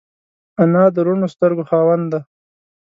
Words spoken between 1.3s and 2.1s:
سترګو خاوند